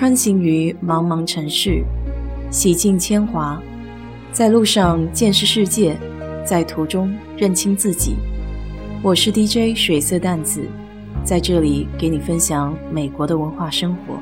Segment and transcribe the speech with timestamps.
[0.00, 1.84] 穿行于茫茫城市，
[2.50, 3.62] 洗尽铅华，
[4.32, 5.94] 在路上见识世界，
[6.42, 8.16] 在途中认清自己。
[9.02, 10.66] 我是 DJ 水色淡子，
[11.22, 14.14] 在这里给你分享美国的文化生活。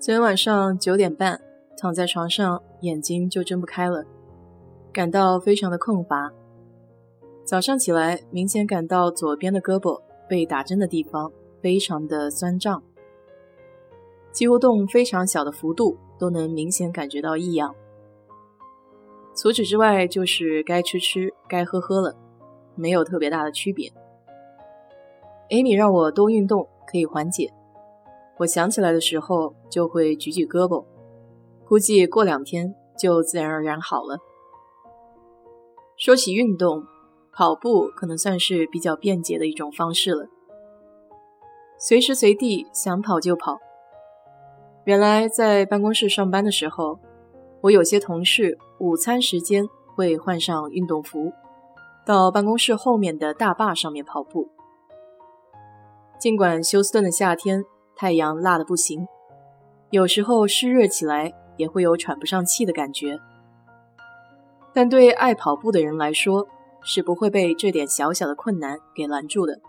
[0.00, 1.40] 昨天晚上九点半，
[1.78, 4.04] 躺在床上，眼睛就睁不开了，
[4.92, 6.32] 感到非常的困乏。
[7.44, 11.30] 早上起来，明显感到左边的胳膊被打针的地方
[11.60, 12.82] 非常的酸胀，
[14.32, 17.74] 几乎动非常小的幅度都能明显感觉到异样。
[19.36, 22.16] 除此之外，就是该吃吃，该喝喝了，
[22.76, 23.92] 没有特别大的区别。
[25.50, 27.52] 艾米让我多运动可以缓解，
[28.38, 30.82] 我想起来的时候就会举举胳膊，
[31.68, 34.18] 估计过两天就自然而然好了。
[35.98, 36.86] 说起运动。
[37.34, 40.28] 跑步可能算是比较便捷的一种方式了，
[41.78, 43.58] 随时随地想跑就跑。
[44.84, 47.00] 原来在办公室上班的时候，
[47.62, 51.32] 我有些同事午餐时间会换上运动服，
[52.06, 54.48] 到办公室后面的大坝上面跑步。
[56.18, 57.64] 尽管休斯顿的夏天
[57.96, 59.08] 太阳辣的不行，
[59.90, 63.18] 有时候湿热起来也会有喘不上气的感觉，
[64.72, 66.46] 但对爱跑步的人来说，
[66.84, 69.60] 是不会被这点小小的困难给拦住的。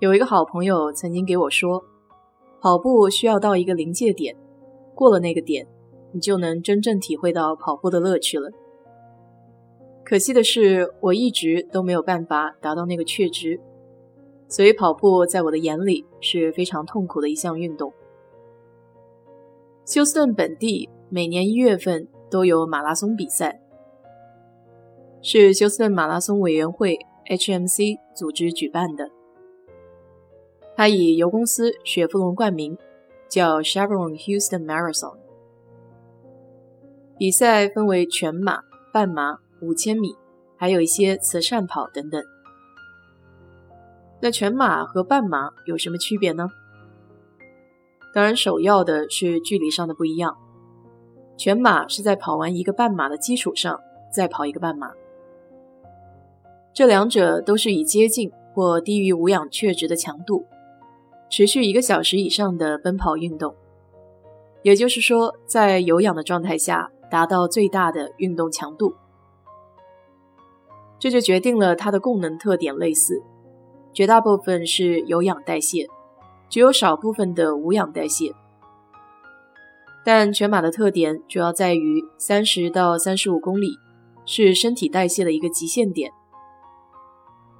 [0.00, 1.84] 有一个好朋友曾经给我说，
[2.60, 4.36] 跑步需要到一个临界点，
[4.94, 5.66] 过了那个点，
[6.12, 8.50] 你就能真正体会到跑步的乐趣了。
[10.04, 13.58] 可惜的是，我一直都没有办法达到那个确值，
[14.48, 17.92] 所以跑步在我的眼里是非常痛苦的一项运动。
[19.86, 23.60] 休斯顿本地每年一月份都有马拉松比赛。
[25.26, 26.98] 是休斯顿马拉松委员会
[27.30, 29.10] （HMC） 组织举办的，
[30.76, 32.76] 它以油公司雪佛龙冠名，
[33.26, 35.16] 叫 Chevron Houston Marathon。
[37.16, 38.60] 比赛分为全马、
[38.92, 40.14] 半马、五千米，
[40.58, 42.22] 还有一些慈善跑等等。
[44.20, 46.48] 那全马和半马有什么区别呢？
[48.12, 50.36] 当然，首要的是距离上的不一样。
[51.38, 53.80] 全马是在跑完一个半马的基础上
[54.12, 54.92] 再跑一个半马。
[56.74, 60.44] 这两者都是以接近或低于无氧确值的强度，
[61.30, 63.54] 持续一个小时以上的奔跑运动，
[64.62, 68.92] 也就是说，在有氧的状态下达到最大的运动强度。
[70.98, 73.22] 这就决定了它的功能特点类似，
[73.92, 75.86] 绝大部分是有氧代谢，
[76.48, 78.32] 只有少部分的无氧代谢。
[80.04, 83.68] 但全马的特点主要在于三十到三十五公里
[84.26, 86.10] 是身体代谢的一个极限点。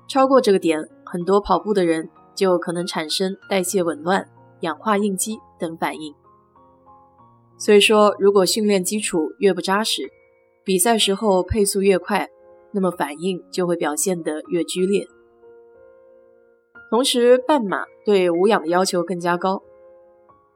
[0.08, 4.28] 超过这个点，很多跑步的人就可能产生代谢紊乱、
[4.60, 6.14] 氧化应激等反应。
[7.56, 10.10] 所以说，如果训练基础越不扎实，
[10.64, 12.28] 比赛时候配速越快，
[12.72, 15.06] 那么反应就会表现得越剧烈。
[16.90, 19.62] 同时，半马对无氧的要求更加高，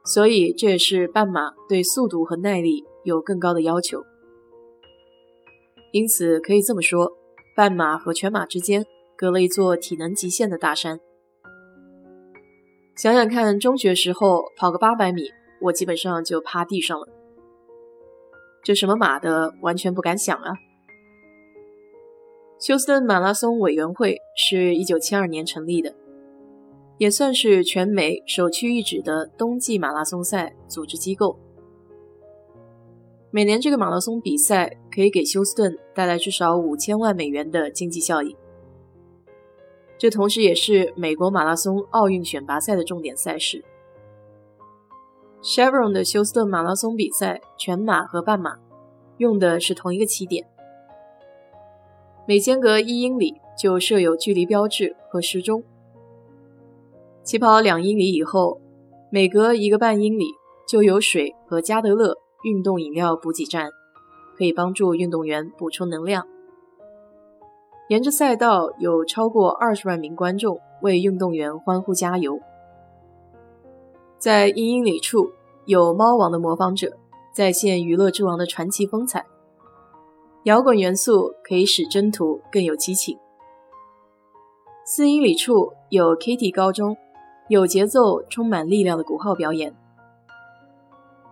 [0.05, 4.03] 所以这也是半马对速度和耐力有更高的要求。
[5.93, 7.13] 因此，可以这么说，
[7.57, 8.85] 半马和全马之间。
[9.19, 11.01] 隔了一座体能极限的大山。
[12.97, 15.25] 想想看，中学时候跑个八百米，
[15.61, 17.09] 我基本上就趴地上了。
[18.63, 20.53] 这什么马的，完全不敢想啊！
[22.61, 25.97] 休斯顿马拉松委员会是一九七二年成立的，
[26.99, 31.37] 也算是全美首屈一指的冬季马拉松赛组织机构。
[33.33, 38.37] 每年这个马拉松比赛可以给休斯顿带来至少五千万美元的经济效益。
[39.99, 43.65] 这同时也是美国马拉松奥运选拔赛的重点赛事。
[45.43, 48.57] Chevron 的休斯顿马拉松比赛全马和半马
[49.19, 50.47] 用的是同一个起点，
[52.27, 55.65] 每间隔一英里就设有距离标志和时钟。
[57.25, 58.61] 起跑两英里以后，
[59.11, 60.27] 每隔一个半英里
[60.69, 63.71] 就有水和加德乐运动饮料补给站，
[64.37, 66.27] 可以帮助运动员补充能量。
[67.89, 72.39] 沿着赛道有超过二十万名观众为运动员欢呼加油。
[74.19, 75.31] 在一英里处
[75.65, 76.99] 有猫王的模仿者
[77.33, 79.25] 再现娱乐之王的传奇风采，
[80.43, 83.19] 摇滚元素可以使征途更有激情。
[84.85, 86.95] 四英里处有 Kitty 高中
[87.49, 89.75] 有节奏、充满力量的鼓号表演，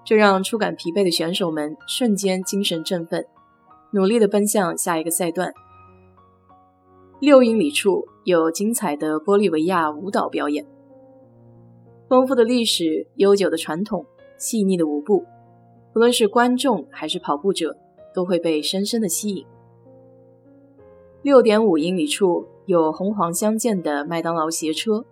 [0.04, 3.26] 这让初感疲惫的选手们瞬间精神振奋，
[3.90, 5.52] 努力地奔向下一个赛段。
[7.18, 10.66] 六英里处有精彩的玻利维亚舞蹈表演，
[12.10, 14.04] 丰富的历史、悠久的传统、
[14.36, 15.24] 细腻的舞步，
[15.94, 17.74] 不论是观众还是跑步者，
[18.12, 19.46] 都会被深深的吸引。
[21.22, 25.06] 六点五英里处有红黄相间的麦当劳斜车，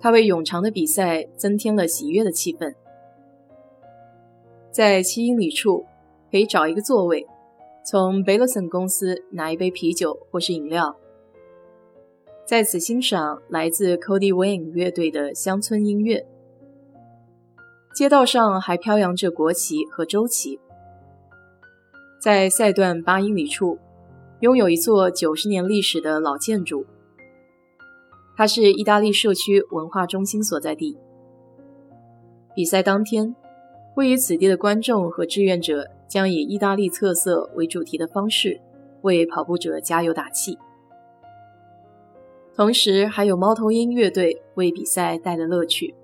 [0.00, 2.74] 它为永长的比赛增添了喜悦的气氛。
[4.72, 5.86] 在七英里处
[6.28, 7.24] 可以找一个座位。
[7.88, 10.96] 从贝勒森公司拿一杯啤酒或是饮料，
[12.44, 16.26] 在此欣赏来自 Cody Wayne 乐队的乡村音乐。
[17.94, 20.58] 街道上还飘扬着国旗和州旗。
[22.20, 23.78] 在赛段八英里处，
[24.40, 26.84] 拥有一座九十年历史的老建筑，
[28.36, 30.98] 它是意大利社区文化中心所在地。
[32.52, 33.36] 比赛当天，
[33.96, 35.88] 位于此地的观众和志愿者。
[36.08, 38.60] 将以意大利特色为主题的方式
[39.02, 40.56] 为跑步者加油打气，
[42.54, 45.96] 同时还有猫头鹰乐队为比赛带来乐趣。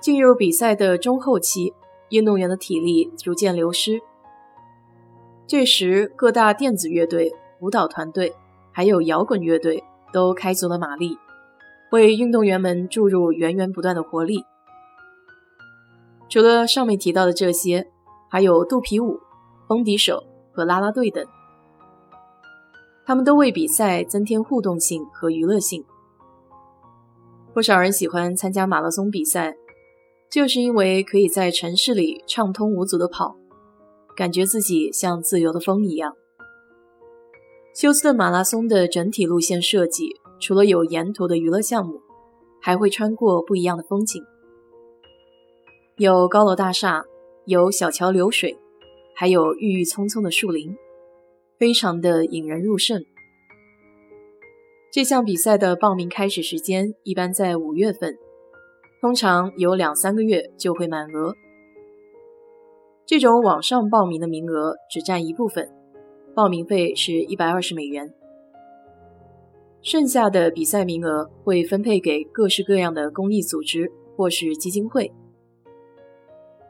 [0.00, 1.74] 进入比赛的中后期，
[2.08, 4.00] 运动员的体力逐渐流失，
[5.46, 7.30] 这时各大电子乐队、
[7.60, 8.32] 舞蹈团队
[8.72, 11.18] 还有摇滚乐队都开足了马力，
[11.92, 14.42] 为运动员们注入源源不断的活力。
[16.32, 17.92] 除了上面提到的这些。
[18.30, 19.20] 还有肚皮舞、
[19.68, 20.24] 风笛手
[20.54, 21.22] 和啦啦队等，
[23.04, 25.84] 他们都为比赛增添互动性和娱乐性。
[27.52, 29.54] 不少人喜欢参加马拉松比赛，
[30.30, 33.36] 就是因为可以在城市里畅通无阻的跑，
[34.16, 36.14] 感觉自己像自由的风一样。
[37.74, 42.00] 休斯顿马拉松的整体路线设计，除了有沿途的娱乐项目，
[42.62, 44.24] 还会穿过不一样的风景，
[45.96, 47.04] 有高楼大厦。
[47.44, 48.56] 有小桥流水，
[49.16, 50.76] 还有郁郁葱葱的树林，
[51.58, 53.02] 非常的引人入胜。
[54.92, 58.16] 这项比赛的报名开始时间一般在五月份，
[59.00, 61.34] 通常有两三个月就会满额。
[63.04, 65.68] 这种网上报名的名额只占一部分，
[66.32, 68.14] 报名费是一百二十美元，
[69.82, 75.12] 剩下的比赛名额会分配给各式各样的公益组织或是基金会。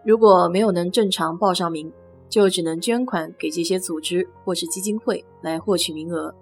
[0.04, 1.92] 如果没有能正常报上名，
[2.28, 6.34] 就只能捐款给这些组织或是基金会来获取名额。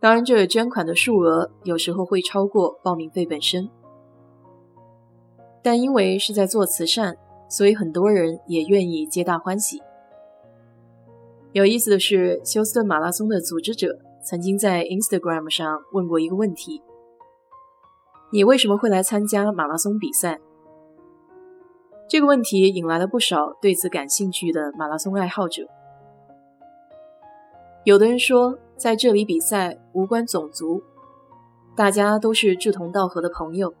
[0.00, 3.70] 当然，这捐款的数额有时候会超过报名费本身，
[5.62, 7.16] 但因为是在做慈善，
[7.48, 9.80] 所以很多人也愿意皆大欢喜。
[11.52, 16.82] 有意思的是，休斯顿马拉松的组织者曾经在 Instagram 上问过一个问题
[18.30, 20.40] ：“你为什么会来参加马拉松比赛？”
[22.06, 25.66] 这个问题引来了不少对此感兴趣的马拉松爱好者。
[27.84, 30.82] 有的人说，在这里比赛无关种族，
[31.74, 33.74] 大家都是志同道合的朋友。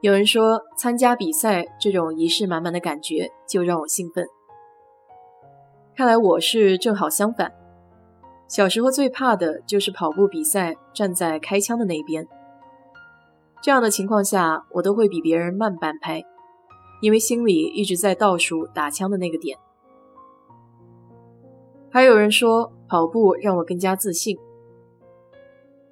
[0.00, 4.26] 有人说，参加比赛这种仪式满满的感觉就让我兴奋。
[5.96, 7.52] 看来我是正好相反。
[8.46, 12.26] 小时候最怕的就是跑步比赛站在开枪的那边，
[13.62, 16.22] 这样的情况下，我都会比别人慢半拍。
[17.04, 19.58] 因为心里一直在倒数打枪的那个点。
[21.90, 24.38] 还有人说跑步让我更加自信，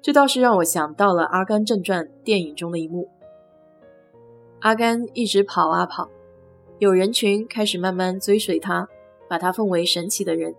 [0.01, 3.11] 这倒是让我想到了《阿甘正传》电影中的一幕。
[4.61, 6.09] 阿甘一直跑啊跑，
[6.79, 8.87] 有人群开始慢慢追随他，
[9.29, 10.55] 把他奉为神奇的人。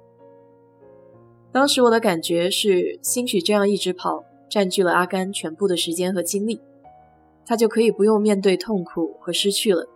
[1.50, 6.61] 当时我的感觉是，兴许这样一直跑，占据了阿甘全部的时间和精力，
[7.44, 9.88] 他就可以不用面对痛苦和失去了。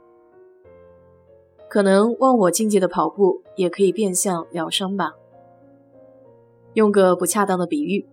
[1.68, 5.12] 可能忘我境界的跑步也可以变相疗伤吧。
[6.74, 8.08] 用个不恰当的比喻，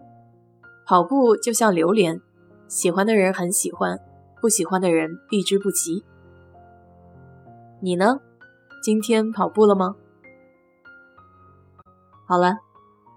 [0.85, 2.21] 跑步就像榴莲，
[2.67, 3.99] 喜欢的人很喜欢，
[4.41, 6.03] 不喜欢的人避之不及。
[7.79, 8.19] 你呢？
[8.83, 9.95] 今天跑步了吗？
[12.27, 12.57] 好了，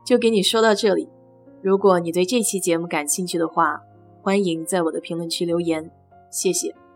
[0.04, 1.08] 就给你说到这里。
[1.62, 3.82] 如果你对这期节目感兴趣的话，
[4.22, 5.90] 欢迎在我的评论区留言，
[6.30, 6.87] 谢谢。